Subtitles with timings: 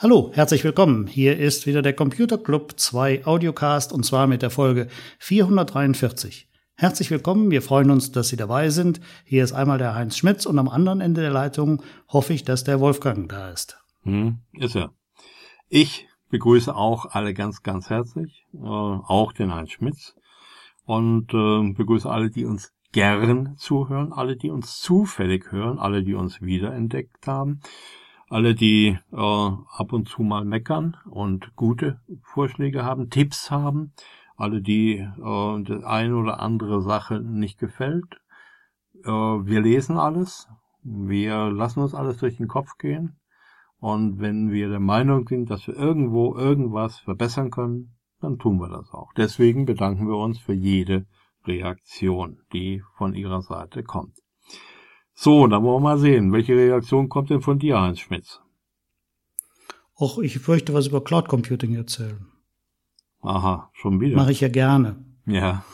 [0.00, 1.08] Hallo, herzlich willkommen.
[1.08, 4.86] Hier ist wieder der Computer Club 2 Audiocast und zwar mit der Folge
[5.18, 6.48] 443.
[6.76, 9.00] Herzlich willkommen, wir freuen uns, dass Sie dabei sind.
[9.24, 12.62] Hier ist einmal der Heinz Schmitz und am anderen Ende der Leitung hoffe ich, dass
[12.62, 13.76] der Wolfgang da ist.
[14.04, 14.92] Hm, ist er.
[15.68, 20.14] Ich begrüße auch alle ganz, ganz herzlich, äh, auch den Heinz Schmitz
[20.84, 26.14] und äh, begrüße alle, die uns gern zuhören, alle, die uns zufällig hören, alle, die
[26.14, 27.62] uns wiederentdeckt haben
[28.28, 33.92] alle, die äh, ab und zu mal meckern und gute Vorschläge haben, Tipps haben,
[34.36, 38.20] alle, die äh, die eine oder andere Sache nicht gefällt.
[39.04, 40.48] Äh, wir lesen alles,
[40.82, 43.18] wir lassen uns alles durch den Kopf gehen
[43.78, 48.68] und wenn wir der Meinung sind, dass wir irgendwo irgendwas verbessern können, dann tun wir
[48.68, 49.12] das auch.
[49.16, 51.06] Deswegen bedanken wir uns für jede
[51.44, 54.18] Reaktion, die von Ihrer Seite kommt.
[55.20, 56.32] So, dann wollen wir mal sehen.
[56.32, 58.40] Welche Reaktion kommt denn von dir, Heinz Schmitz?
[59.98, 62.24] Och, ich möchte was über Cloud Computing erzählen.
[63.22, 64.14] Aha, schon wieder.
[64.14, 64.94] Mache ich ja gerne.
[65.26, 65.64] Ja.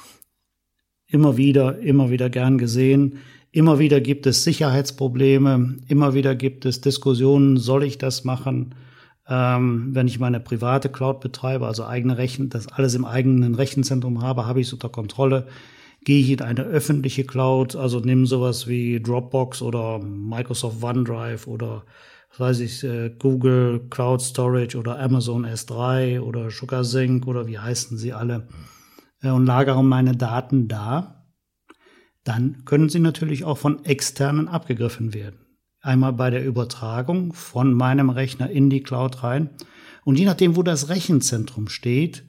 [1.07, 3.19] Immer wieder, immer wieder gern gesehen.
[3.51, 5.77] Immer wieder gibt es Sicherheitsprobleme.
[5.89, 8.75] Immer wieder gibt es Diskussionen, soll ich das machen?
[9.29, 14.23] Ähm, wenn ich meine private Cloud betreibe, also eigene Rechen, das alles im eigenen Rechenzentrum
[14.23, 15.49] habe, habe ich es unter Kontrolle
[16.05, 21.85] gehe ich in eine öffentliche Cloud, also nimm sowas wie Dropbox oder Microsoft OneDrive oder
[22.37, 28.13] weiß ich, äh, Google Cloud Storage oder Amazon S3 oder SugarSync oder wie heißen sie
[28.13, 28.49] alle
[29.23, 31.27] äh, und lagere meine Daten da,
[32.25, 35.41] dann können sie natürlich auch von externen abgegriffen werden.
[35.81, 39.51] Einmal bei der Übertragung von meinem Rechner in die Cloud rein
[40.05, 42.25] und je nachdem, wo das Rechenzentrum steht,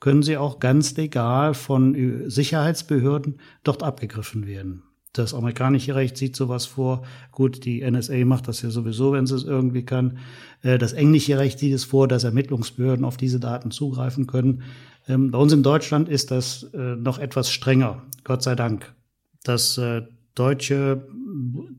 [0.00, 4.82] können sie auch ganz legal von Sicherheitsbehörden dort abgegriffen werden.
[5.12, 7.02] Das amerikanische Recht sieht sowas vor.
[7.32, 10.18] Gut, die NSA macht das ja sowieso, wenn sie es irgendwie kann.
[10.62, 14.62] Äh, das englische Recht sieht es vor, dass Ermittlungsbehörden auf diese Daten zugreifen können.
[15.08, 18.94] Ähm, bei uns in Deutschland ist das äh, noch etwas strenger, Gott sei Dank.
[19.42, 20.02] Das äh,
[20.36, 21.08] deutsche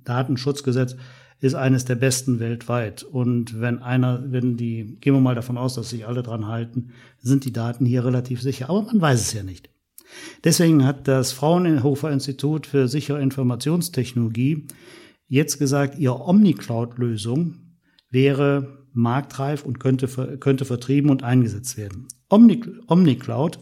[0.03, 0.97] Datenschutzgesetz
[1.41, 3.03] ist eines der besten weltweit.
[3.03, 6.91] Und wenn einer, wenn die, gehen wir mal davon aus, dass sich alle dran halten,
[7.19, 8.69] sind die Daten hier relativ sicher.
[8.69, 9.69] Aber man weiß es ja nicht.
[10.43, 14.67] Deswegen hat das Fraunhofer Institut für sichere Informationstechnologie
[15.27, 17.55] jetzt gesagt, ihre OmniCloud-Lösung
[18.09, 22.07] wäre marktreif und könnte, könnte vertrieben und eingesetzt werden.
[22.29, 23.59] Omni, OmniCloud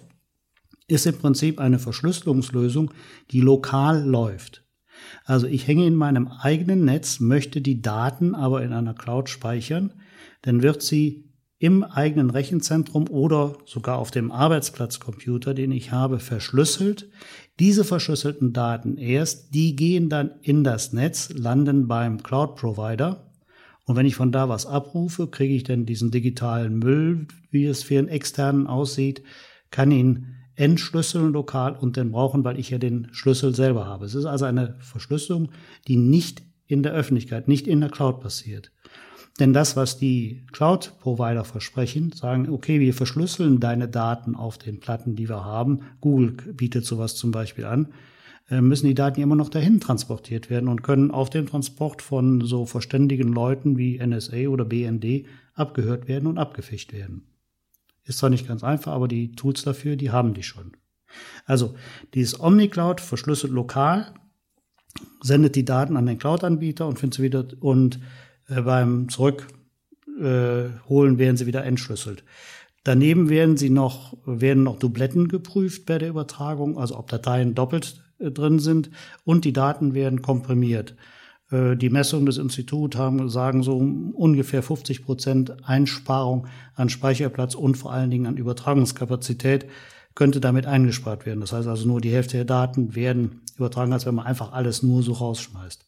[0.88, 2.91] ist im Prinzip eine Verschlüsselungslösung,
[3.31, 4.66] die lokal läuft.
[5.29, 9.94] Also ich hänge in meinem eigenen Netz, möchte die Daten aber in einer Cloud speichern,
[10.41, 11.29] dann wird sie
[11.59, 17.12] im eigenen Rechenzentrum oder sogar auf dem Arbeitsplatzcomputer, den ich habe, verschlüsselt.
[17.59, 23.31] Diese verschlüsselten Daten erst, die gehen dann in das Netz, landen beim Cloud-Provider.
[23.85, 27.84] Und wenn ich von da was abrufe, kriege ich dann diesen digitalen Müll, wie es
[27.84, 29.22] für einen externen aussieht,
[29.69, 34.06] kann ihn entschlüsseln lokal und dann brauchen, weil ich ja den Schlüssel selber habe.
[34.06, 35.50] Es ist also eine Verschlüsselung,
[35.88, 38.72] die nicht in der Öffentlichkeit, nicht in der Cloud passiert.
[39.40, 45.16] Denn das, was die Cloud-Provider versprechen, sagen, okay, wir verschlüsseln deine Daten auf den Platten,
[45.16, 45.80] die wir haben.
[46.02, 47.94] Google bietet sowas zum Beispiel an.
[48.50, 52.41] Äh, müssen die Daten immer noch dahin transportiert werden und können auf dem Transport von
[52.41, 57.28] so verständigen Leuten wie NSA oder BND abgehört werden und abgefischt werden.
[58.09, 60.72] Ist zwar nicht ganz einfach, aber die Tools dafür, die haben die schon.
[61.46, 61.75] Also,
[62.16, 64.14] dieses OmniCloud verschlüsselt lokal,
[65.22, 68.00] sendet die Daten an den Cloud-Anbieter und findet sie wieder und
[68.47, 69.56] äh, beim Zurückholen
[70.20, 72.24] äh, werden sie wieder entschlüsselt.
[72.84, 78.02] Daneben werden sie noch, werden noch Dubletten geprüft bei der Übertragung, also ob Dateien doppelt
[78.18, 78.90] äh, drin sind
[79.24, 80.96] und die Daten werden komprimiert.
[81.52, 87.76] Äh, die Messungen des Instituts haben, sagen so ungefähr 50 Prozent Einsparung an Speicherplatz und
[87.76, 89.66] vor allen Dingen an Übertragungskapazität
[90.16, 91.40] könnte damit eingespart werden.
[91.40, 94.84] Das heißt also nur die Hälfte der Daten werden übertragen, als wenn man einfach alles
[94.84, 95.85] nur so rausschmeißt.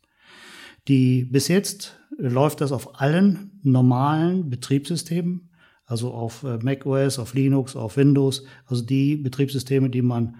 [0.87, 5.49] Die, bis jetzt läuft das auf allen normalen Betriebssystemen,
[5.85, 10.35] also auf äh, macOS, auf Linux, auf Windows, also die Betriebssysteme, die man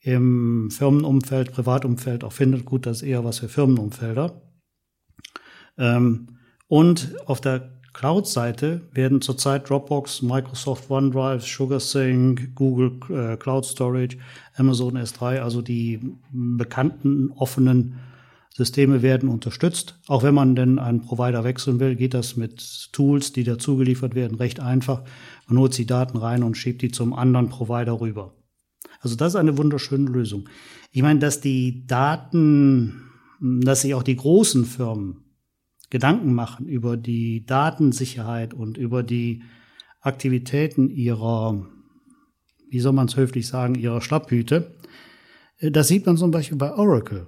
[0.00, 2.64] im Firmenumfeld, Privatumfeld auch findet.
[2.64, 4.47] Gut, das ist eher was für Firmenumfelder.
[5.78, 6.28] Ähm,
[6.68, 14.18] und auf der Cloud-Seite werden zurzeit Dropbox, Microsoft OneDrive, SugarSync, Google äh, Cloud Storage,
[14.56, 17.98] Amazon S3, also die bekannten offenen
[18.54, 19.98] Systeme werden unterstützt.
[20.06, 24.14] Auch wenn man denn einen Provider wechseln will, geht das mit Tools, die dazu geliefert
[24.14, 25.02] werden, recht einfach.
[25.46, 28.34] Man holt die Daten rein und schiebt die zum anderen Provider rüber.
[29.00, 30.48] Also das ist eine wunderschöne Lösung.
[30.90, 33.10] Ich meine, dass die Daten,
[33.40, 35.27] dass sich auch die großen Firmen
[35.90, 39.42] Gedanken machen über die Datensicherheit und über die
[40.00, 41.66] Aktivitäten ihrer,
[42.68, 44.76] wie soll man es höflich sagen, ihrer Schlapphüte,
[45.58, 47.26] äh, das sieht man zum Beispiel bei Oracle.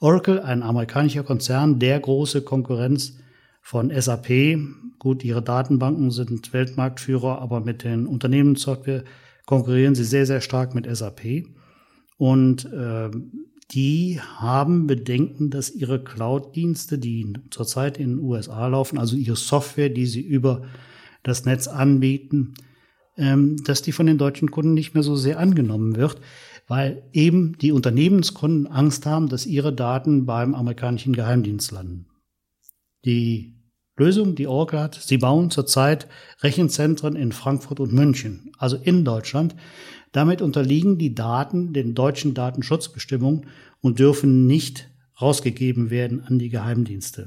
[0.00, 3.18] Oracle, ein amerikanischer Konzern, der große Konkurrenz
[3.60, 4.58] von SAP.
[4.98, 9.04] Gut, ihre Datenbanken sind Weltmarktführer, aber mit den Unternehmenssoftware
[9.46, 11.44] konkurrieren sie sehr, sehr stark mit SAP.
[12.18, 13.10] Und äh,
[13.72, 19.88] die haben Bedenken, dass ihre Cloud-Dienste, die zurzeit in den USA laufen, also ihre Software,
[19.88, 20.62] die sie über
[21.22, 22.54] das Netz anbieten,
[23.16, 26.20] ähm, dass die von den deutschen Kunden nicht mehr so sehr angenommen wird,
[26.68, 32.06] weil eben die Unternehmenskunden Angst haben, dass ihre Daten beim amerikanischen Geheimdienst landen.
[33.04, 33.54] Die
[33.96, 36.08] Lösung, die Oracle hat, sie bauen zurzeit
[36.40, 39.54] Rechenzentren in Frankfurt und München, also in Deutschland.
[40.12, 43.46] Damit unterliegen die Daten den deutschen Datenschutzbestimmungen
[43.80, 44.88] und dürfen nicht
[45.20, 47.26] rausgegeben werden an die Geheimdienste.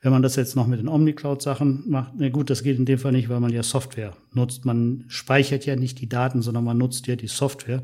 [0.00, 2.98] Wenn man das jetzt noch mit den OmniCloud-Sachen macht, na gut, das geht in dem
[2.98, 4.64] Fall nicht, weil man ja Software nutzt.
[4.64, 7.82] Man speichert ja nicht die Daten, sondern man nutzt ja die Software.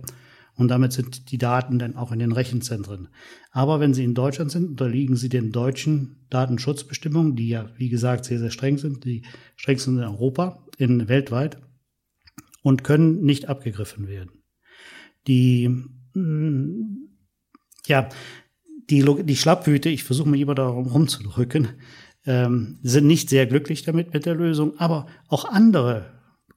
[0.55, 3.09] Und damit sind die Daten dann auch in den Rechenzentren.
[3.51, 8.27] Aber wenn sie in Deutschland sind, unterliegen sie den deutschen Datenschutzbestimmungen, die ja, wie gesagt,
[8.27, 9.23] sehr, sehr streng sind, die
[9.57, 11.57] strengsten in Europa, in weltweit,
[12.62, 14.43] und können nicht abgegriffen werden.
[15.26, 15.69] Die,
[16.14, 17.09] mm,
[17.87, 18.09] ja,
[18.91, 21.69] die, die Schlapphüte, ich versuche mich immer darum rumzudrücken,
[22.25, 26.06] ähm, sind nicht sehr glücklich damit mit der Lösung, aber auch andere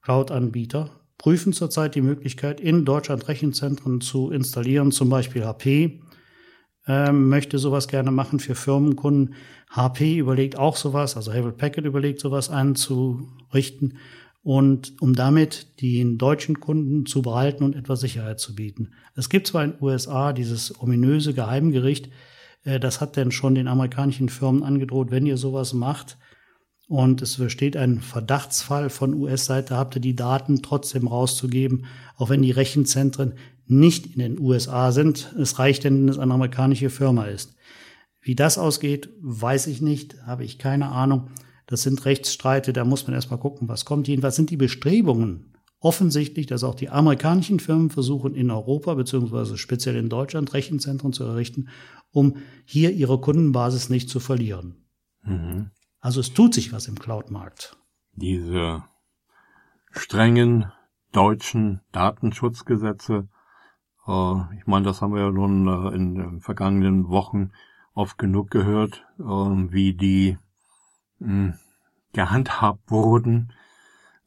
[0.02, 6.02] Cloud-Anbieter prüfen zurzeit die Möglichkeit, in Deutschland Rechenzentren zu installieren, zum Beispiel HP
[6.88, 9.36] ähm, möchte sowas gerne machen für Firmenkunden.
[9.70, 13.98] HP überlegt auch sowas, also Hewlett Packard überlegt sowas einzurichten
[14.46, 18.92] und um damit den deutschen Kunden zu behalten und etwas Sicherheit zu bieten.
[19.16, 22.12] Es gibt zwar in den USA dieses ominöse Geheimgericht,
[22.64, 26.20] äh, das hat denn schon den amerikanischen Firmen angedroht, wenn ihr sowas macht
[26.88, 32.44] und es besteht ein Verdachtsfall von US-Seite, habt ihr die Daten trotzdem rauszugeben, auch wenn
[32.44, 33.34] die Rechenzentren
[33.66, 35.34] nicht in den USA sind.
[35.40, 37.56] Es reicht denn, wenn es eine amerikanische Firma ist.
[38.22, 41.32] Wie das ausgeht, weiß ich nicht, habe ich keine Ahnung.
[41.68, 44.08] Das sind Rechtsstreite, da muss man erstmal gucken, was kommt.
[44.08, 49.96] Jedenfalls sind die Bestrebungen offensichtlich, dass auch die amerikanischen Firmen versuchen, in Europa beziehungsweise speziell
[49.96, 51.70] in Deutschland Rechenzentren zu errichten,
[52.12, 54.86] um hier ihre Kundenbasis nicht zu verlieren.
[55.24, 55.72] Mhm.
[56.00, 57.78] Also es tut sich was im Cloud-Markt.
[58.14, 58.84] Diese
[59.92, 60.72] strengen
[61.12, 63.28] deutschen Datenschutzgesetze,
[64.08, 67.52] äh, ich meine, das haben wir ja nun äh, in den vergangenen Wochen
[67.94, 70.38] oft genug gehört, äh, wie die
[71.20, 71.54] mh, hm,
[72.14, 73.52] gehandhabt wurden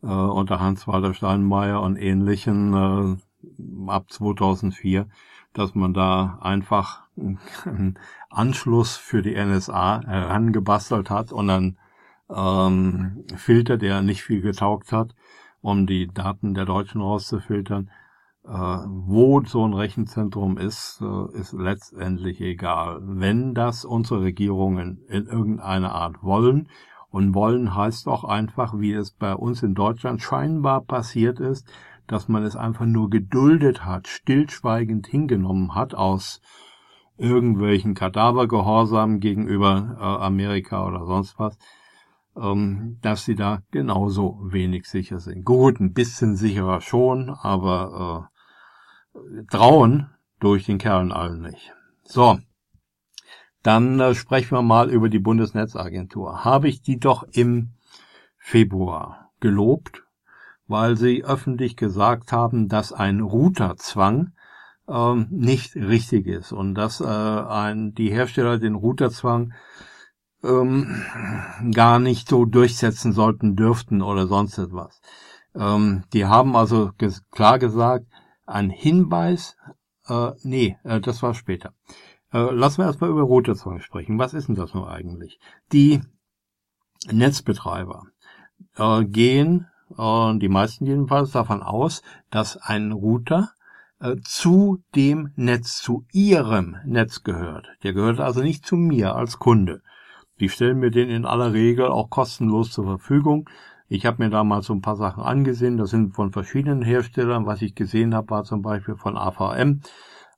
[0.02, 5.08] äh, unter Hans-Walter Steinmeier und ähnlichen äh, ab 2004,
[5.52, 7.98] dass man da einfach einen
[8.30, 11.78] Anschluss für die NSA herangebastelt hat und einen
[12.30, 15.14] ähm, Filter, der nicht viel getaugt hat,
[15.60, 17.90] um die Daten der Deutschen rauszufiltern.
[18.48, 23.00] Äh, wo so ein Rechenzentrum ist, äh, ist letztendlich egal.
[23.02, 26.68] Wenn das unsere Regierungen in irgendeiner Art wollen,
[27.10, 31.66] und wollen heißt auch einfach, wie es bei uns in Deutschland scheinbar passiert ist,
[32.06, 36.40] dass man es einfach nur geduldet hat, stillschweigend hingenommen hat aus
[37.16, 41.58] irgendwelchen Kadavergehorsam gegenüber äh, Amerika oder sonst was,
[42.36, 45.44] ähm, dass sie da genauso wenig sicher sind.
[45.44, 48.37] Gut, ein bisschen sicherer schon, aber äh,
[49.50, 50.10] trauen
[50.40, 51.72] durch den Kerlen allen nicht.
[52.04, 52.38] So,
[53.62, 56.44] dann äh, sprechen wir mal über die Bundesnetzagentur.
[56.44, 57.74] Habe ich die doch im
[58.38, 60.04] Februar gelobt,
[60.66, 64.32] weil sie öffentlich gesagt haben, dass ein Routerzwang
[64.88, 69.52] ähm, nicht richtig ist und dass äh, ein, die Hersteller den Routerzwang
[70.42, 71.02] ähm,
[71.74, 75.00] gar nicht so durchsetzen sollten dürften oder sonst etwas.
[75.54, 78.06] Ähm, die haben also ges klar gesagt,
[78.48, 79.56] ein Hinweis,
[80.06, 81.74] äh, nee, äh, das war später.
[82.32, 84.18] Äh, lassen wir erstmal über Routerzwang sprechen.
[84.18, 85.38] Was ist denn das nun eigentlich?
[85.72, 86.00] Die
[87.10, 88.04] Netzbetreiber
[88.76, 93.50] äh, gehen, äh, die meisten jedenfalls, davon aus, dass ein Router
[94.00, 97.68] äh, zu dem Netz, zu ihrem Netz gehört.
[97.82, 99.82] Der gehört also nicht zu mir als Kunde.
[100.40, 103.48] Die stellen mir den in aller Regel auch kostenlos zur Verfügung.
[103.88, 105.78] Ich habe mir da mal so ein paar Sachen angesehen.
[105.78, 107.46] Das sind von verschiedenen Herstellern.
[107.46, 109.80] Was ich gesehen habe, war zum Beispiel von AVM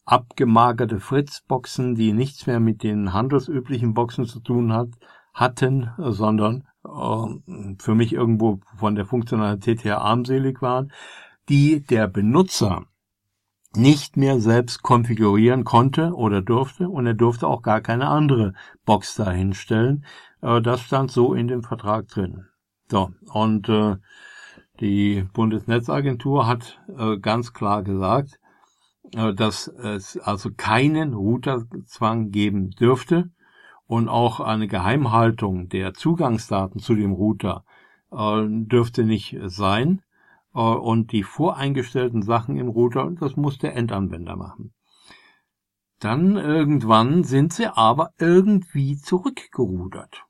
[0.04, 4.88] abgemagerte Fritz-Boxen, die nichts mehr mit den handelsüblichen Boxen zu tun hat,
[5.34, 10.92] hatten, sondern äh, für mich irgendwo von der Funktionalität her armselig waren,
[11.48, 12.86] die der Benutzer
[13.76, 18.54] nicht mehr selbst konfigurieren konnte oder durfte und er durfte auch gar keine andere
[18.84, 20.04] Box dahinstellen,
[20.42, 22.49] Äh, das stand so in dem Vertrag drin.
[22.90, 23.98] So, und äh,
[24.80, 28.40] die Bundesnetzagentur hat äh, ganz klar gesagt,
[29.14, 33.30] äh, dass es also keinen Routerzwang geben dürfte
[33.86, 37.64] und auch eine Geheimhaltung der Zugangsdaten zu dem Router
[38.10, 40.02] äh, dürfte nicht sein.
[40.52, 44.72] Äh, und die voreingestellten Sachen im Router, das muss der Endanwender machen.
[46.00, 50.24] Dann irgendwann sind sie aber irgendwie zurückgerudert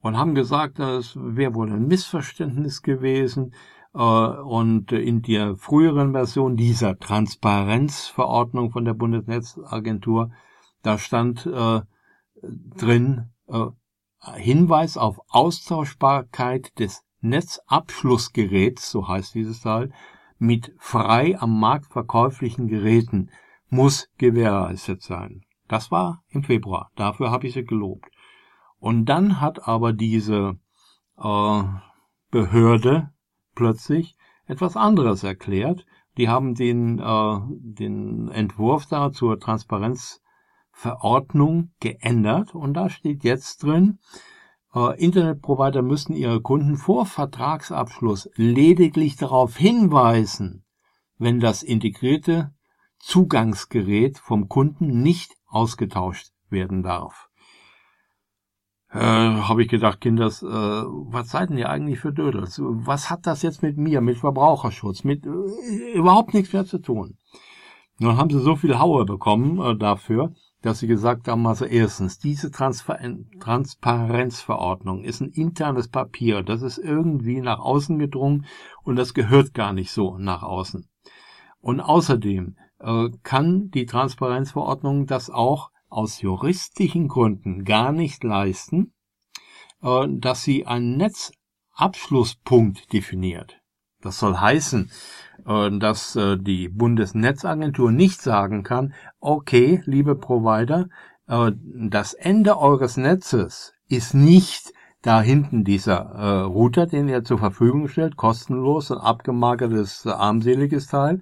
[0.00, 3.52] und haben gesagt, das wäre wohl ein Missverständnis gewesen.
[3.94, 10.30] Äh, und in der früheren Version dieser Transparenzverordnung von der Bundesnetzagentur,
[10.82, 11.80] da stand äh,
[12.42, 13.66] drin äh,
[14.34, 19.92] Hinweis auf Austauschbarkeit des Netzabschlussgeräts, so heißt dieses Teil,
[20.38, 23.30] mit frei am Markt verkäuflichen Geräten
[23.68, 25.42] muss gewährleistet sein.
[25.66, 26.90] Das war im Februar.
[26.96, 28.08] Dafür habe ich sie gelobt.
[28.78, 30.56] Und dann hat aber diese
[31.16, 31.62] äh,
[32.30, 33.10] Behörde
[33.54, 34.16] plötzlich
[34.46, 35.84] etwas anderes erklärt.
[36.16, 43.98] Die haben den, äh, den Entwurf da zur Transparenzverordnung geändert und da steht jetzt drin,
[44.74, 50.64] äh, Internetprovider müssen ihre Kunden vor Vertragsabschluss lediglich darauf hinweisen,
[51.18, 52.54] wenn das integrierte
[52.98, 57.27] Zugangsgerät vom Kunden nicht ausgetauscht werden darf
[58.90, 62.60] äh, habe ich gedacht, Kinders, äh, was seid denn ihr eigentlich für Dödels?
[62.62, 67.16] Was hat das jetzt mit mir, mit Verbraucherschutz, mit äh, überhaupt nichts mehr zu tun?
[67.98, 72.18] Nun haben sie so viel Haue bekommen äh, dafür, dass sie gesagt haben, also erstens,
[72.18, 72.98] diese Transfer
[73.40, 78.46] Transparenzverordnung ist ein internes Papier, das ist irgendwie nach außen gedrungen
[78.82, 80.88] und das gehört gar nicht so nach außen.
[81.60, 88.92] Und außerdem äh, kann die Transparenzverordnung das auch aus juristischen Gründen gar nicht leisten,
[89.82, 93.60] äh, dass sie einen Netzabschlusspunkt definiert.
[94.00, 94.90] Das soll heißen,
[95.46, 100.88] äh, dass äh, die Bundesnetzagentur nicht sagen kann, okay, liebe Provider,
[101.30, 108.16] das Ende eures Netzes ist nicht da hinten dieser Router, den ihr zur Verfügung stellt,
[108.16, 111.20] kostenlos und abgemagertes, armseliges Teil,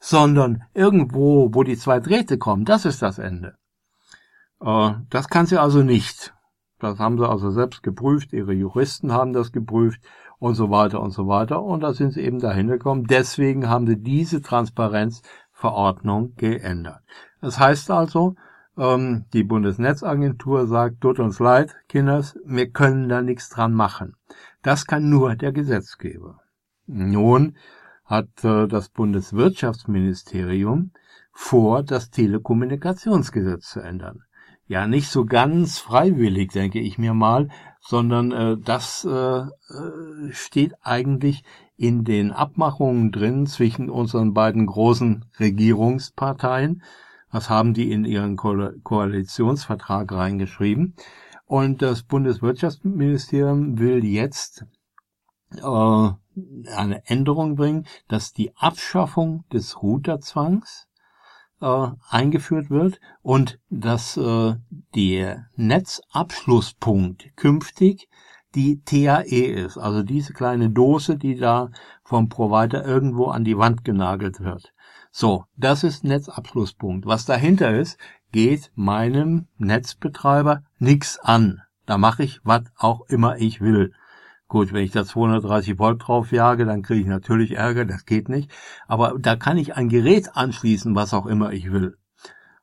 [0.00, 3.54] sondern irgendwo, wo die zwei Drähte kommen, das ist das Ende.
[4.64, 6.34] Äh, das kann sie also nicht.
[6.80, 10.00] Das haben sie also selbst geprüft, ihre Juristen haben das geprüft
[10.38, 11.62] und so weiter und so weiter.
[11.62, 13.06] Und da sind sie eben dahin gekommen.
[13.06, 17.00] Deswegen haben sie diese Transparenzverordnung geändert.
[17.40, 18.34] Das heißt also,
[18.76, 24.16] ähm, die Bundesnetzagentur sagt, tut uns leid, Kinders, wir können da nichts dran machen.
[24.62, 26.40] Das kann nur der Gesetzgeber.
[26.86, 27.56] Nun
[28.04, 30.90] hat äh, das Bundeswirtschaftsministerium
[31.32, 34.24] vor, das Telekommunikationsgesetz zu ändern
[34.66, 37.48] ja nicht so ganz freiwillig, denke ich mir mal,
[37.80, 41.44] sondern äh, das äh, äh, steht eigentlich
[41.76, 46.82] in den Abmachungen drin zwischen unseren beiden großen Regierungsparteien.
[47.32, 50.94] Das haben die in ihren Ko Koalitionsvertrag reingeschrieben.
[51.46, 54.64] Und das Bundeswirtschaftsministerium will jetzt
[55.56, 60.88] äh, eine Änderung bringen, dass die Abschaffung des Routerzwangs
[61.64, 64.54] äh, eingeführt wird und dass äh,
[64.94, 68.08] der Netzabschlusspunkt künftig
[68.54, 71.70] die TAE ist, also diese kleine Dose, die da
[72.04, 74.72] vom Provider irgendwo an die Wand genagelt wird.
[75.10, 77.06] So, das ist Netzabschlusspunkt.
[77.06, 77.98] Was dahinter ist,
[78.30, 81.62] geht meinem Netzbetreiber nix an.
[81.86, 83.92] Da mache ich, was auch immer ich will.
[84.48, 88.28] Gut, wenn ich da 230 Volt drauf jage, dann kriege ich natürlich Ärger, das geht
[88.28, 88.50] nicht.
[88.86, 91.96] Aber da kann ich ein Gerät anschließen, was auch immer ich will.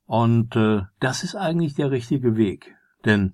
[0.06, 2.76] Und äh, das ist eigentlich der richtige Weg.
[3.06, 3.34] Denn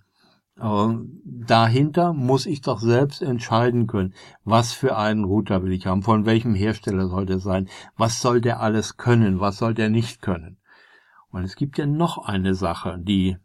[0.59, 0.87] äh,
[1.25, 4.13] dahinter muss ich doch selbst entscheiden können,
[4.43, 8.41] was für einen Router will ich haben, von welchem Hersteller soll der sein, was soll
[8.41, 10.57] der alles können, was soll der nicht können.
[11.29, 13.37] Und es gibt ja noch eine Sache, die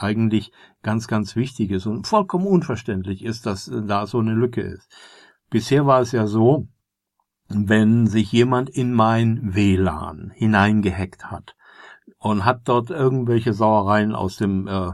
[0.00, 0.52] eigentlich
[0.82, 4.90] ganz, ganz wichtig ist und vollkommen unverständlich ist, dass äh, da so eine Lücke ist.
[5.50, 6.68] Bisher war es ja so,
[7.48, 11.56] wenn sich jemand in mein WLAN hineingehackt hat
[12.18, 14.92] und hat dort irgendwelche Sauereien aus dem äh,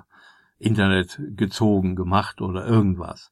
[0.59, 3.31] Internet gezogen, gemacht oder irgendwas,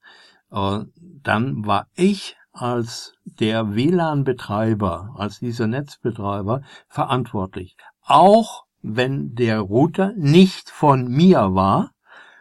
[0.50, 0.80] äh,
[1.22, 7.76] dann war ich als der WLAN-Betreiber, als dieser Netzbetreiber verantwortlich.
[8.02, 11.92] Auch wenn der Router nicht von mir war,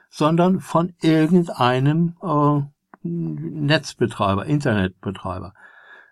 [0.09, 2.62] sondern von irgendeinem äh,
[3.01, 5.53] Netzbetreiber, Internetbetreiber.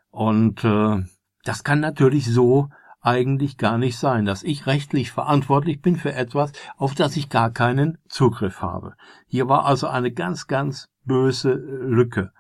[0.10, 1.04] Und äh,
[1.44, 2.70] das kann natürlich so
[3.02, 7.52] eigentlich gar nicht sein, dass ich rechtlich verantwortlich bin für etwas, auf das ich gar
[7.52, 8.96] keinen Zugriff habe.
[9.28, 12.32] Hier war also eine ganz, ganz böse Lücke.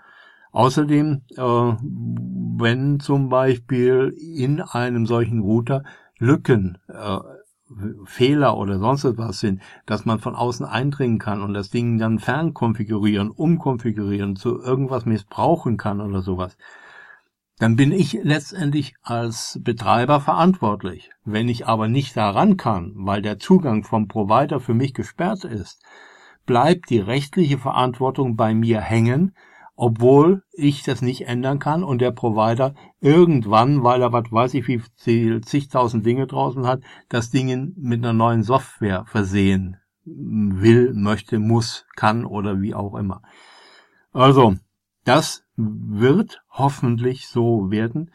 [0.53, 5.83] Außerdem, äh, wenn zum Beispiel in einem solchen Router
[6.19, 7.17] Lücken, äh,
[8.05, 12.19] Fehler oder sonst etwas sind, dass man von außen eindringen kann und das Ding dann
[12.19, 16.57] fernkonfigurieren, umkonfigurieren, zu irgendwas missbrauchen kann oder sowas,
[17.59, 21.11] dann bin ich letztendlich als Betreiber verantwortlich.
[21.25, 25.83] Wenn ich aber nicht daran kann, weil der Zugang vom Provider für mich gesperrt ist,
[26.47, 29.35] bleibt die rechtliche Verantwortung bei mir hängen,
[29.81, 34.67] obwohl ich das nicht ändern kann und der Provider irgendwann, weil er was weiß ich
[34.67, 34.79] wie
[35.41, 42.25] zigtausend Dinge draußen hat, das Ding mit einer neuen Software versehen will, möchte, muss, kann
[42.25, 43.23] oder wie auch immer.
[44.11, 44.53] Also,
[45.03, 48.11] das wird hoffentlich so werden,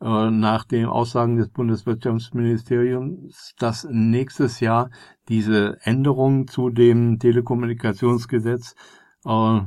[0.00, 4.88] äh, nach den Aussagen des Bundeswirtschaftsministeriums, dass nächstes Jahr
[5.28, 8.74] diese Änderung zu dem Telekommunikationsgesetz
[9.26, 9.60] äh,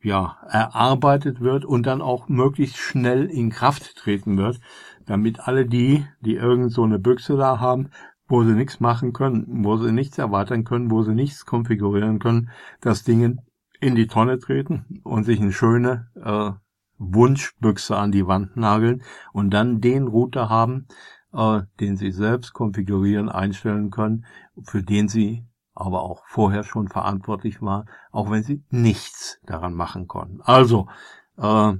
[0.00, 4.60] ja, erarbeitet wird und dann auch möglichst schnell in Kraft treten wird,
[5.06, 7.90] damit alle die, die irgend so eine Büchse da haben,
[8.28, 12.50] wo sie nichts machen können, wo sie nichts erweitern können, wo sie nichts konfigurieren können,
[12.80, 13.38] das Ding
[13.80, 16.50] in die Tonne treten und sich eine schöne äh,
[16.98, 19.02] Wunschbüchse an die Wand nageln
[19.32, 20.86] und dann den Router haben,
[21.32, 24.26] äh, den sie selbst konfigurieren, einstellen können,
[24.62, 25.46] für den sie
[25.78, 30.40] aber auch vorher schon verantwortlich war, auch wenn sie nichts daran machen konnten.
[30.42, 30.88] Also,
[31.36, 31.74] äh,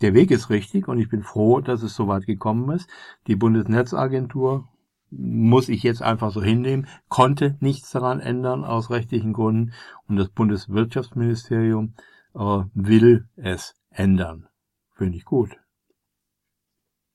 [0.00, 2.88] der Weg ist richtig und ich bin froh, dass es so weit gekommen ist.
[3.26, 4.68] Die Bundesnetzagentur
[5.10, 9.72] muss ich jetzt einfach so hinnehmen, konnte nichts daran ändern aus rechtlichen Gründen
[10.08, 11.94] und das Bundeswirtschaftsministerium
[12.34, 14.48] äh, will es ändern.
[14.94, 15.50] Finde ich gut.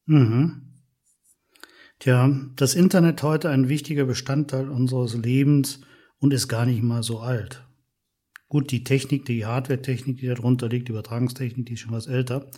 [0.06, 0.74] Mhm.
[2.00, 5.82] Tja, das Internet heute ein wichtiger Bestandteil unseres Lebens
[6.20, 7.64] und ist gar nicht mal so alt.
[8.50, 12.50] Gut, die Technik, die Hardware-Technik, die darunter liegt, die Übertragungstechnik, die ist schon was älter.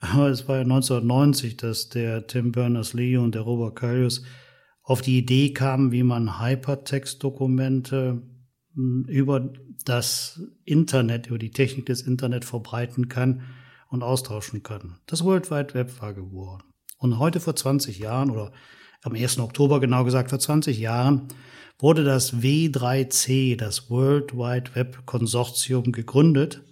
[0.00, 4.22] Aber es war ja 1990, dass der Tim Berners-Lee und der Robert Currius
[4.82, 8.22] auf die Idee kamen, wie man Hypertext-Dokumente
[8.74, 9.52] hm, über
[9.84, 13.42] das Internet, über die Technik des Internet verbreiten kann
[13.88, 14.98] und austauschen kann.
[15.06, 16.62] Das World Wide Web war geboren.
[16.98, 18.52] Und heute vor 20 Jahren oder
[19.02, 19.38] am 1.
[19.38, 21.28] Oktober genau gesagt vor 20 Jahren
[21.78, 26.62] wurde das W3C, das World Wide Web Konsortium, gegründet,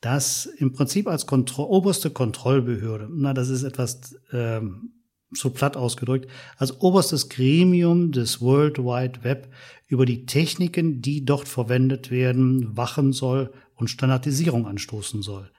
[0.00, 4.92] das im Prinzip als Kontro oberste Kontrollbehörde, na, das ist etwas ähm,
[5.32, 9.52] so platt ausgedrückt, als oberstes Gremium des World Wide Web
[9.88, 15.50] über die Techniken, die dort verwendet werden, wachen soll und Standardisierung anstoßen soll.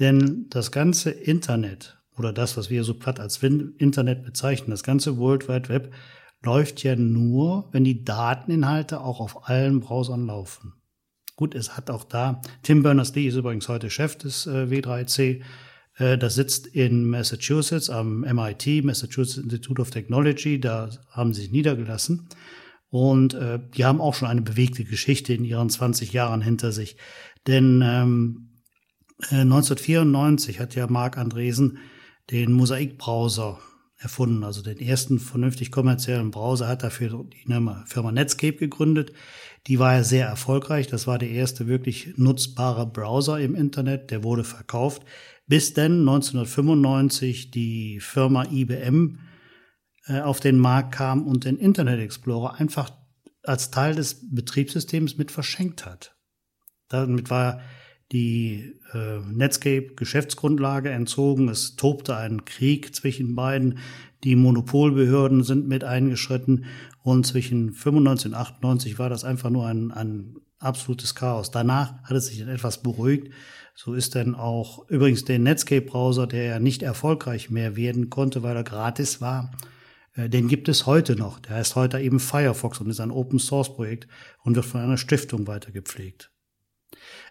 [0.00, 5.18] Denn das ganze Internet oder das, was wir so platt als Internet bezeichnen, das ganze
[5.18, 5.92] World Wide Web
[6.42, 10.74] läuft ja nur, wenn die Dateninhalte auch auf allen Browsern laufen.
[11.36, 15.42] Gut, es hat auch da, Tim Berners-Lee ist übrigens heute Chef des äh, W3C,
[15.98, 21.50] äh, das sitzt in Massachusetts am MIT, Massachusetts Institute of Technology, da haben sie sich
[21.50, 22.28] niedergelassen.
[22.90, 26.96] Und äh, die haben auch schon eine bewegte Geschichte in ihren 20 Jahren hinter sich.
[27.46, 28.48] Denn ähm,
[29.30, 31.78] 1994 äh, hat ja Marc Andresen
[32.30, 33.58] den Mosaik-Browser
[33.98, 34.44] erfunden.
[34.44, 37.44] Also den ersten vernünftig kommerziellen Browser hat dafür die
[37.86, 39.12] Firma Netscape gegründet.
[39.66, 40.86] Die war ja sehr erfolgreich.
[40.86, 44.10] Das war der erste wirklich nutzbare Browser im Internet.
[44.10, 45.02] Der wurde verkauft.
[45.46, 49.18] Bis dann 1995 die Firma IBM
[50.06, 52.90] äh, auf den Markt kam und den Internet Explorer einfach
[53.42, 56.14] als Teil des Betriebssystems mit verschenkt hat.
[56.88, 57.60] Damit war
[58.12, 61.48] die äh, Netscape-Geschäftsgrundlage entzogen.
[61.48, 63.78] Es tobte ein Krieg zwischen beiden.
[64.24, 66.64] Die Monopolbehörden sind mit eingeschritten
[67.02, 71.50] und zwischen 95 und 98 war das einfach nur ein, ein absolutes Chaos.
[71.50, 73.32] Danach hat es sich etwas beruhigt.
[73.74, 78.56] So ist dann auch übrigens der Netscape-Browser, der ja nicht erfolgreich mehr werden konnte, weil
[78.56, 79.52] er gratis war.
[80.14, 81.38] Äh, den gibt es heute noch.
[81.38, 84.08] Der heißt heute eben Firefox und ist ein Open-Source-Projekt
[84.42, 86.32] und wird von einer Stiftung weitergepflegt.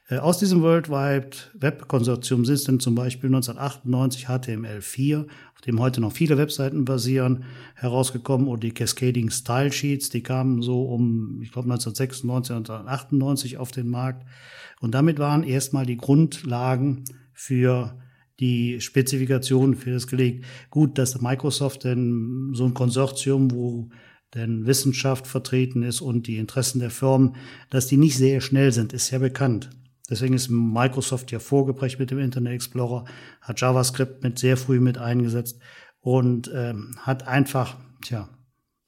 [0.10, 5.80] Äh, aus diesem World Wide Web Konsortium sind dann zum Beispiel 1998 HTML4, auf dem
[5.80, 7.43] heute noch viele Webseiten basieren,
[7.76, 13.58] herausgekommen und die Cascading Style Sheets, die kamen so um, ich glaube 1996 und 1998
[13.58, 14.26] auf den Markt.
[14.80, 17.98] Und damit waren erstmal die Grundlagen für
[18.39, 20.46] die Spezifikationen für das gelegt.
[20.70, 23.89] Gut, dass Microsoft denn so ein Konsortium, wo
[24.36, 27.36] denn Wissenschaft vertreten ist und die Interessen der Firmen,
[27.70, 29.70] dass die nicht sehr schnell sind, ist ja bekannt.
[30.10, 33.06] Deswegen ist Microsoft ja vorgeprägt mit dem Internet Explorer,
[33.41, 35.60] hat JavaScript mit sehr früh mit eingesetzt.
[36.00, 38.30] und ähm, hat einfach tja,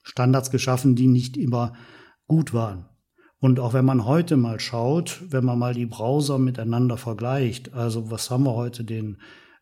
[0.02, 1.74] Standards geschaffen, die nicht immer
[2.26, 2.86] gut waren.
[3.40, 8.10] Und auch wenn man heute mal schaut, wenn man mal die Browser miteinander vergleicht, also
[8.10, 9.18] was haben wir heute, den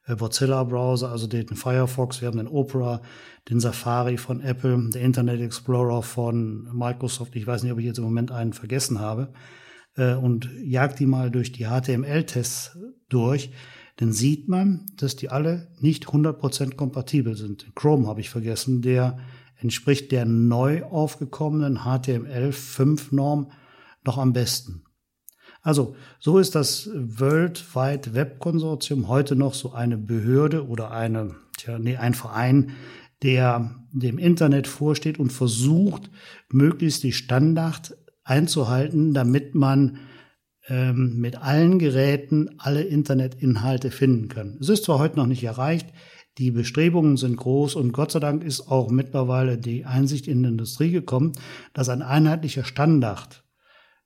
[0.07, 3.03] äh, Mozilla-Browser, also den Firefox, wir haben den Opera,
[3.49, 7.99] den Safari von Apple, der Internet Explorer von Microsoft, ich weiß nicht, ob ich jetzt
[7.99, 9.33] im Moment einen vergessen habe,
[9.99, 13.51] äh, und jagt die mal durch die HTML-Tests durch,
[13.97, 17.67] dann sieht man, dass die alle nicht 100% kompatibel sind.
[17.75, 19.19] Chrome habe ich vergessen, der
[19.57, 23.51] entspricht der neu aufgekommenen HTML5-Norm
[24.05, 24.85] noch am besten.
[25.63, 31.35] Also, so ist das World Wide Web Konsortium heute noch so eine Behörde oder eine,
[31.59, 32.71] tja, nee, ein Verein,
[33.23, 36.11] der dem Internet vorsteht und versucht,
[36.51, 37.98] möglichst die Standard
[38.29, 39.99] einzuhalten, damit man
[40.69, 44.59] ähm, mit allen Geräten alle Internetinhalte finden kann.
[44.61, 45.89] Es ist zwar heute noch nicht erreicht,
[46.37, 50.51] die Bestrebungen sind groß und Gott sei Dank ist auch mittlerweile die Einsicht in die
[50.51, 51.33] Industrie gekommen,
[51.73, 53.45] dass ein einheitlicher Standard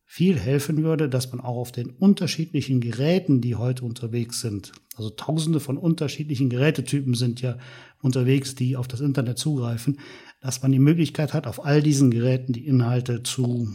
[0.05, 5.11] viel helfen würde, dass man auch auf den unterschiedlichen Geräten, die heute unterwegs sind, also
[5.11, 7.59] tausende von unterschiedlichen Gerätetypen sind ja
[8.03, 10.01] unterwegs, die auf das Internet zugreifen,
[10.41, 13.69] dass man die Möglichkeit hat, auf all diesen Geräten die Inhalte zu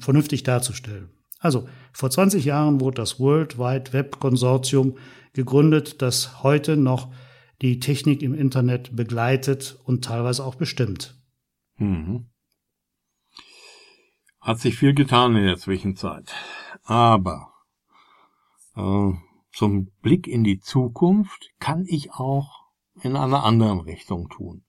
[0.00, 1.10] vernünftig darzustellen.
[1.38, 4.96] Also vor 20 Jahren wurde das World Wide Web Konsortium
[5.32, 7.12] gegründet, das heute noch
[7.62, 11.16] die Technik im Internet begleitet und teilweise auch bestimmt.
[11.76, 12.26] Mhm.
[14.40, 16.34] Hat sich viel getan in der Zwischenzeit.
[16.84, 17.52] Aber
[18.76, 19.12] äh,
[19.52, 22.68] zum Blick in die Zukunft kann ich auch
[23.02, 24.64] in einer anderen Richtung tun.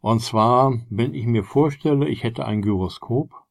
[0.00, 3.43] Und zwar, wenn ich mir vorstelle, ich hätte ein Gyroskop,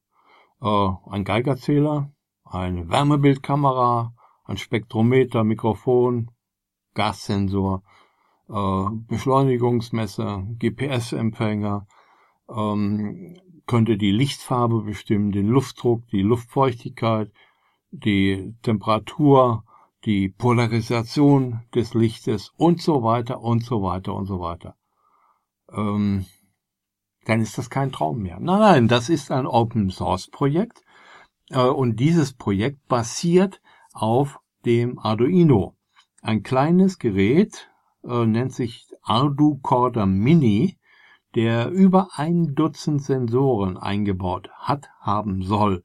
[0.63, 2.11] äh, ein Geigerzähler,
[2.45, 4.13] eine Wärmebildkamera,
[4.45, 6.31] ein Spektrometer, Mikrofon,
[6.93, 7.83] Gassensor,
[8.49, 11.87] äh, Beschleunigungsmesser, GPS-Empfänger,
[12.49, 17.31] ähm, könnte die Lichtfarbe bestimmen, den Luftdruck, die Luftfeuchtigkeit,
[17.91, 19.63] die Temperatur,
[20.05, 24.75] die Polarisation des Lichtes und so weiter und so weiter und so weiter.
[25.71, 26.25] Ähm,
[27.25, 28.39] dann ist das kein Traum mehr.
[28.39, 30.83] Nein, nein, das ist ein Open Source Projekt
[31.49, 33.61] äh, und dieses Projekt basiert
[33.93, 35.75] auf dem Arduino.
[36.21, 37.69] Ein kleines Gerät
[38.03, 40.77] äh, nennt sich Arducorder Mini
[41.35, 45.83] der über ein Dutzend Sensoren eingebaut hat, haben soll.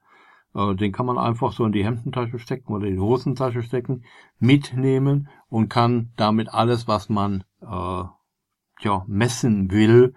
[0.55, 4.05] Äh, den kann man einfach so in die Hemdentasche stecken oder in die Hosentasche stecken,
[4.39, 8.05] mitnehmen und kann damit alles, was man äh,
[8.81, 10.15] ja, messen will,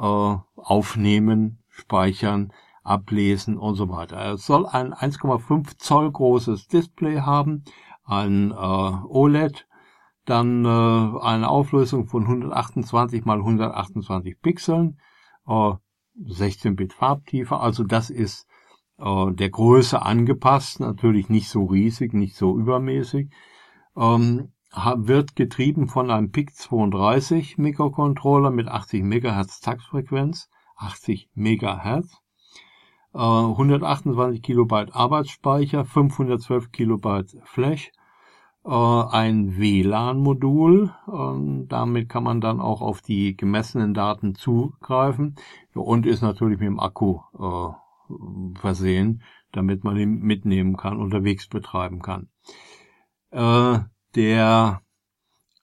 [0.00, 4.34] aufnehmen, speichern, ablesen und so weiter.
[4.34, 7.64] Es soll ein 1,5 Zoll großes Display haben,
[8.04, 9.68] ein äh, OLED
[10.28, 10.68] dann äh,
[11.22, 15.00] eine Auflösung von 128 mal 128 Pixeln,
[15.46, 15.72] äh,
[16.22, 18.46] 16-Bit Farbtiefe, also das ist
[18.98, 23.30] äh, der Größe angepasst, natürlich nicht so riesig, nicht so übermäßig,
[23.96, 32.20] ähm, wird getrieben von einem PIC32 Mikrocontroller mit 80 MHz Taktfrequenz, 80 MHz,
[33.14, 37.92] äh, 128 Kilobyte Arbeitsspeicher, 512 Kilobyte Flash,
[38.64, 40.92] äh, ein WLAN-Modul.
[41.68, 45.36] damit kann man dann auch auf die gemessenen Daten zugreifen
[45.74, 52.00] und ist natürlich mit dem Akku äh, versehen, damit man ihn mitnehmen kann, unterwegs betreiben
[52.02, 52.28] kann.
[54.08, 54.82] Äh, der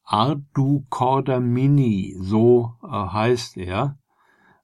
[0.03, 3.97] Arducorder Mini, so heißt er,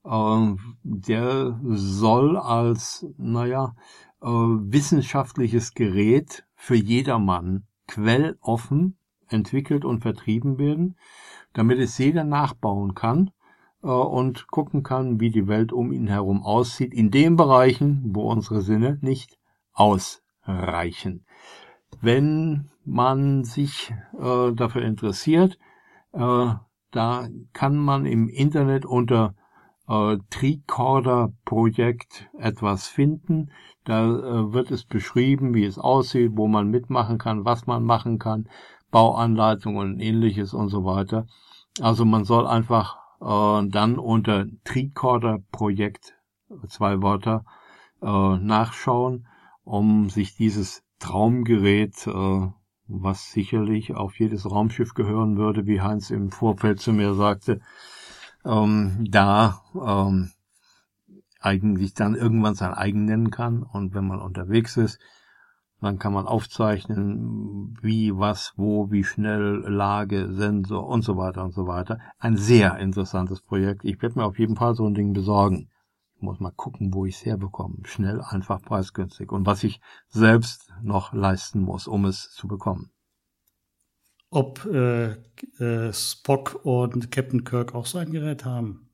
[0.04, 3.76] der soll als, naja,
[4.22, 10.96] wissenschaftliches Gerät für jedermann quelloffen entwickelt und vertrieben werden,
[11.54, 13.32] damit es jeder nachbauen kann
[13.84, 18.30] äh, und gucken kann, wie die Welt um ihn herum aussieht, in den Bereichen, wo
[18.32, 19.40] unsere Sinne nicht
[19.74, 21.26] ausreichen.
[22.00, 25.58] Wenn man sich äh, dafür interessiert,
[26.14, 26.54] äh,
[26.92, 29.36] da kann man im Internet unter
[29.88, 33.52] äh, Tricorder Projekt etwas finden.
[33.84, 38.20] Da äh, wird es beschrieben, wie es aussieht, wo man mitmachen kann, was man machen
[38.20, 38.48] kann,
[38.92, 41.28] Bauanleitungen und ähnliches und so weiter.
[41.80, 46.16] Also man soll einfach äh, dann unter Tricorder Projekt
[46.68, 47.46] zwei Wörter
[48.02, 49.28] äh, nachschauen,
[49.64, 52.48] um sich dieses Traumgerät, äh,
[52.88, 57.60] was sicherlich auf jedes Raumschiff gehören würde, wie Heinz im Vorfeld zu mir sagte,
[58.46, 60.32] ähm, da ähm,
[61.42, 63.64] eigentlich dann irgendwann sein eigen nennen kann.
[63.64, 65.00] Und wenn man unterwegs ist,
[65.82, 71.54] Dann kann man aufzeichnen, wie, was, wo, wie schnell, Lage, Sensor und so weiter und
[71.54, 71.98] so weiter.
[72.20, 73.84] Ein sehr interessantes Projekt.
[73.84, 75.71] Ich werde mir auf jeden Fall so ein Ding besorgen.
[76.22, 77.78] Muss mal gucken, wo ich es herbekomme.
[77.84, 79.32] Schnell, einfach, preisgünstig.
[79.32, 82.92] Und was ich selbst noch leisten muss, um es zu bekommen.
[84.30, 85.14] Ob äh,
[85.60, 88.92] äh, Spock und Captain Kirk auch so ein Gerät haben?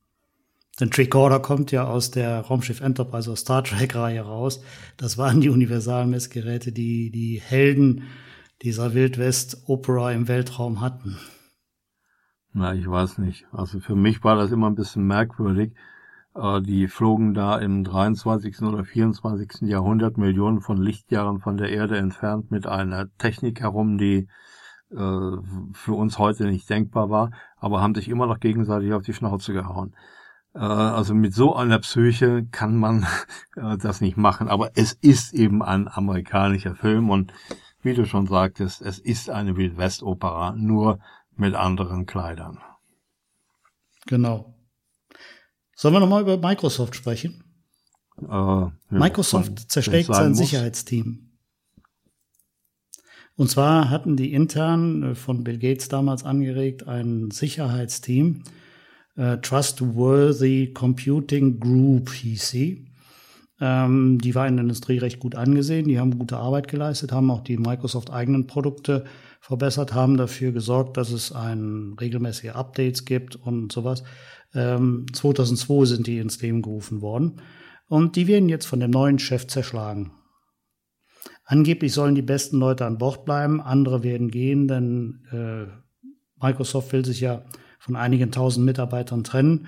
[0.79, 4.61] Denn Tricorder kommt ja aus der Raumschiff Enterprise, aus Star Trek-Reihe raus.
[4.95, 8.03] Das waren die Universalmessgeräte, die die Helden
[8.61, 11.17] dieser Wildwest-Opera im Weltraum hatten.
[12.53, 13.45] Na, ich weiß nicht.
[13.51, 15.73] Also für mich war das immer ein bisschen merkwürdig.
[16.38, 18.62] Äh, die flogen da im 23.
[18.62, 19.62] oder 24.
[19.62, 24.28] Jahrhundert Millionen von Lichtjahren von der Erde entfernt mit einer Technik herum, die
[24.91, 25.32] äh,
[25.73, 29.52] für uns heute nicht denkbar war, aber haben sich immer noch gegenseitig auf die Schnauze
[29.52, 29.95] gehauen.
[30.54, 33.06] Äh, also mit so einer Psyche kann man
[33.56, 34.47] das nicht machen.
[34.47, 37.34] Aber es ist eben ein amerikanischer Film und
[37.82, 41.00] wie du schon sagtest, es ist eine Wildwest-Opera, nur
[41.36, 42.60] mit anderen Kleidern.
[44.08, 44.56] Genau.
[45.79, 47.43] Sollen wir nochmal über Microsoft sprechen?
[48.19, 50.39] Äh, Microsoft zerschlägt sein muss.
[50.39, 51.37] Sicherheitsteam.
[53.35, 58.41] Und zwar hatten die intern von Bill Gates damals angeregt ein Sicherheitsteam,
[59.17, 62.87] äh, Trustworthy Computing Group hieß sie.
[63.61, 67.29] Ähm, die war in der Industrie recht gut angesehen, die haben gute Arbeit geleistet, haben
[67.29, 69.05] auch die Microsoft eigenen Produkte
[69.39, 74.04] verbessert, haben dafür gesorgt, dass es ein regelmäßige Updates gibt und sowas.
[74.54, 77.41] Ähm, 2002 sind die ins Leben gerufen worden
[77.88, 80.12] und die werden jetzt von dem neuen Chef zerschlagen.
[81.45, 87.06] Angeblich sollen die besten Leute an Bord bleiben, andere werden gehen, denn äh, Microsoft will
[87.06, 87.45] sich ja
[87.80, 89.67] von einigen tausend Mitarbeitern trennen.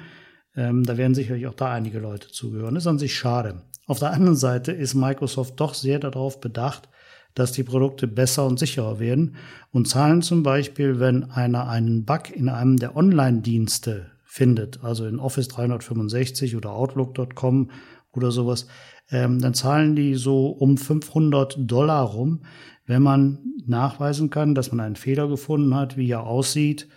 [0.56, 2.76] Ähm, da werden sicherlich auch da einige Leute zugehören.
[2.76, 3.62] Das ist an sich schade.
[3.88, 6.90] Auf der anderen Seite ist Microsoft doch sehr darauf bedacht,
[7.36, 9.36] dass die Produkte besser und sicherer werden
[9.72, 15.20] und zahlen zum Beispiel, wenn einer einen Bug in einem der Online-Dienste findet, also in
[15.20, 17.72] Office 365 oder Outlook.com
[18.12, 18.68] oder sowas,
[19.12, 22.42] ähm, dann zahlen die so um 500 Dollar rum,
[22.86, 26.88] wenn man nachweisen kann, dass man einen Fehler gefunden hat, wie er aussieht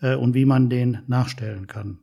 [0.00, 1.98] äh, und wie man den nachstellen kann.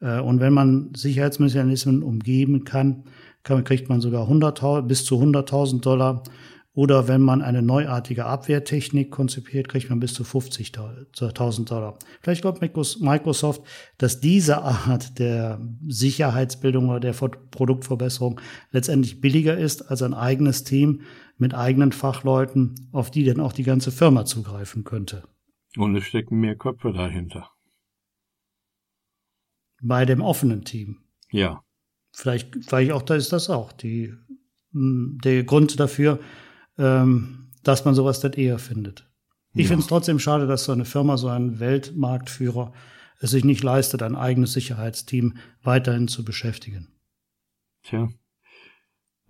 [0.00, 3.04] Äh, und wenn man Sicherheitsmechanismen umgeben kann,
[3.42, 6.22] kann kriegt man sogar 100, bis zu 100.000 Dollar.
[6.78, 11.98] Oder wenn man eine neuartige Abwehrtechnik konzipiert, kriegt man bis zu 50.000 Dollar.
[12.22, 13.62] Vielleicht glaubt Microsoft,
[13.96, 21.00] dass diese Art der Sicherheitsbildung oder der Produktverbesserung letztendlich billiger ist als ein eigenes Team
[21.36, 25.24] mit eigenen Fachleuten, auf die dann auch die ganze Firma zugreifen könnte.
[25.76, 27.50] Und es stecken mehr Köpfe dahinter.
[29.82, 30.98] Bei dem offenen Team.
[31.32, 31.64] Ja.
[32.12, 34.14] Vielleicht, vielleicht auch da ist das auch die,
[34.70, 36.20] hm, der Grund dafür,
[36.78, 39.08] ähm, dass man sowas dann eher findet.
[39.54, 39.68] Ich ja.
[39.68, 42.72] finde es trotzdem schade, dass so eine Firma, so ein Weltmarktführer,
[43.20, 46.88] es sich nicht leistet, ein eigenes Sicherheitsteam weiterhin zu beschäftigen.
[47.82, 48.08] Tja.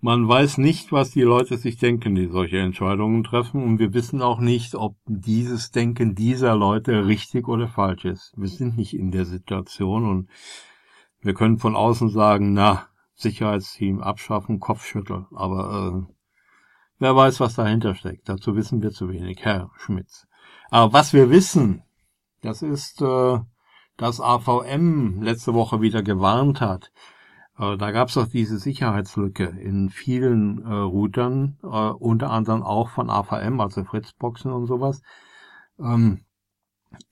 [0.01, 4.21] Man weiß nicht, was die Leute sich denken, die solche Entscheidungen treffen, und wir wissen
[4.21, 8.33] auch nicht, ob dieses Denken dieser Leute richtig oder falsch ist.
[8.37, 10.29] Wir sind nicht in der Situation und
[11.21, 16.13] wir können von außen sagen, na, Sicherheitsteam abschaffen, Kopfschüttel, aber äh,
[16.99, 18.29] wer weiß, was dahinter steckt.
[18.29, 20.27] Dazu wissen wir zu wenig, Herr Schmitz.
[20.69, 21.83] Aber was wir wissen,
[22.41, 23.39] das ist, äh,
[23.97, 26.91] dass AVM letzte Woche wieder gewarnt hat,
[27.57, 33.09] äh, da gab es doch diese Sicherheitslücke in vielen äh, Routern, unter anderem auch von
[33.09, 35.01] AVM, also Fritzboxen und sowas.
[35.79, 36.21] Ähm,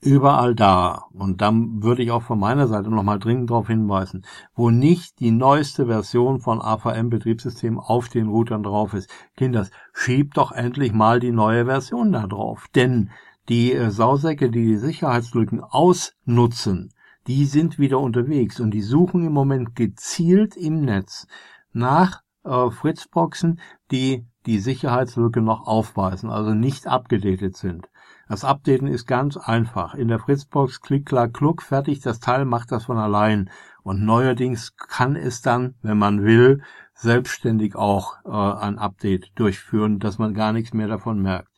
[0.01, 4.69] überall da, und dann würde ich auch von meiner Seite nochmal dringend darauf hinweisen, wo
[4.69, 9.09] nicht die neueste Version von AVM-Betriebssystem auf den Routern drauf ist.
[9.35, 12.67] Kinders, schiebt doch endlich mal die neue Version da drauf.
[12.75, 13.11] Denn
[13.49, 16.93] die äh, Sausäcke, die die Sicherheitslücken ausnutzen,
[17.27, 21.27] die sind wieder unterwegs und die suchen im Moment gezielt im Netz
[21.73, 23.59] nach äh, Fritzboxen,
[23.91, 27.89] die die Sicherheitslücke noch aufweisen, also nicht abgedatet sind.
[28.29, 29.93] Das Updaten ist ganz einfach.
[29.95, 33.49] In der Fritzbox klick, klack, kluck, fertig, das Teil macht das von allein.
[33.83, 36.61] Und neuerdings kann es dann, wenn man will,
[36.93, 41.49] selbstständig auch äh, ein Update durchführen, dass man gar nichts mehr davon merkt.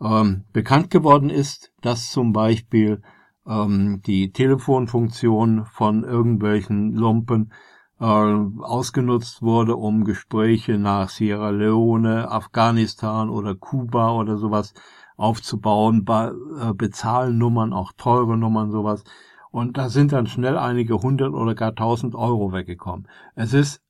[0.00, 3.02] Ähm, bekannt geworden ist, dass zum Beispiel
[3.46, 7.52] ähm, die Telefonfunktion von irgendwelchen Lumpen
[8.00, 14.74] äh, ausgenutzt wurde, um Gespräche nach Sierra Leone, Afghanistan oder Kuba oder sowas
[15.16, 19.04] aufzubauen, äh, Bezahlnummern, auch teure Nummern, sowas.
[19.50, 23.06] Und da sind dann schnell einige hundert oder gar tausend Euro weggekommen.
[23.34, 23.80] Es ist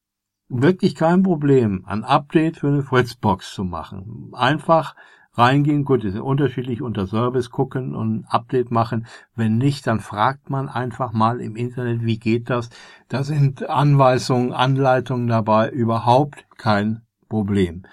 [0.48, 4.30] wirklich kein Problem, ein Update für eine Fritzbox zu machen.
[4.34, 4.94] Einfach
[5.32, 9.06] reingehen, gut, ist unterschiedlich unter Service gucken und Update machen.
[9.34, 12.70] Wenn nicht, dann fragt man einfach mal im Internet, wie geht das?
[13.08, 17.84] Da sind Anweisungen, Anleitungen dabei, überhaupt kein Problem.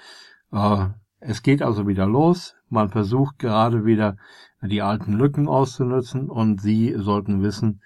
[0.52, 0.88] Äh,
[1.20, 2.56] es geht also wieder los.
[2.72, 4.18] Man versucht gerade wieder
[4.62, 7.82] die alten Lücken auszunutzen und Sie sollten wissen,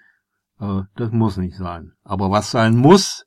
[0.60, 1.92] äh, das muss nicht sein.
[2.04, 3.26] Aber was sein muss,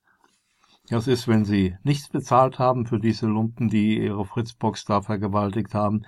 [0.89, 5.73] das ist, wenn Sie nichts bezahlt haben für diese Lumpen, die Ihre Fritzbox da vergewaltigt
[5.73, 6.03] haben,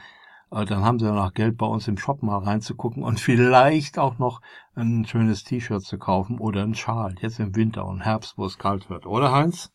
[0.52, 4.18] äh, dann haben Sie danach Geld bei uns im Shop mal reinzugucken und vielleicht auch
[4.20, 4.42] noch
[4.76, 8.58] ein schönes T-Shirt zu kaufen oder einen Schal, jetzt im Winter und Herbst, wo es
[8.58, 9.06] kalt wird.
[9.06, 9.72] Oder Heinz?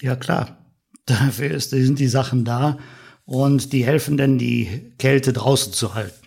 [0.00, 0.58] Ja, klar.
[1.06, 2.78] Dafür sind die Sachen da
[3.26, 6.26] und die helfen denn, die Kälte draußen zu halten.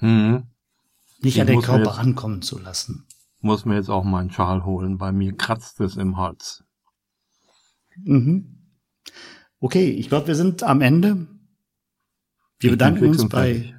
[0.00, 0.48] Mhm.
[1.20, 3.06] Nicht ich an den Körper jetzt, ankommen zu lassen.
[3.40, 6.64] Muss mir jetzt auch meinen Schal holen, bei mir kratzt es im Hals.
[7.96, 8.58] Mhm.
[9.60, 11.28] Okay, ich glaube, wir sind am Ende.
[12.58, 13.54] Wir ich bedanken uns bei.
[13.54, 13.74] Fertig.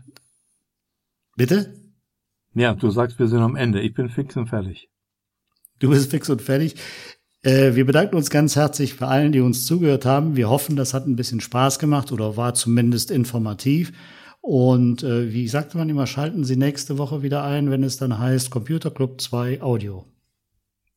[1.36, 1.84] Bitte?
[2.54, 3.82] Ja, du sagst, wir sind am Ende.
[3.82, 4.89] Ich bin fix und fertig.
[5.80, 6.76] Du bist fix und fertig.
[7.43, 10.36] Äh, wir bedanken uns ganz herzlich bei allen, die uns zugehört haben.
[10.38, 13.91] Wir hoffen, das hat ein bisschen Spaß gemacht oder war zumindest informativ.
[14.39, 18.17] Und äh, wie sagte man immer, schalten Sie nächste Woche wieder ein, wenn es dann
[18.17, 20.06] heißt Computer Club 2 Audio.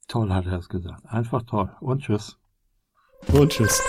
[0.09, 1.04] Toll hat er es gesagt.
[1.06, 1.68] Einfach toll.
[1.80, 2.38] Und tschüss.
[3.32, 3.80] Und tschüss.